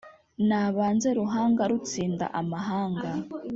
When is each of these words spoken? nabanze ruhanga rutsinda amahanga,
nabanze 0.47 1.07
ruhanga 1.19 1.63
rutsinda 1.71 2.25
amahanga, 2.39 3.09